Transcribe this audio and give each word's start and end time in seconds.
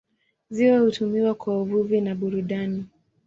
Ziwa 0.49 0.79
hutumiwa 0.79 1.35
kwa 1.35 1.61
uvuvi 1.61 2.01
na 2.01 2.15
burudani. 2.15 2.85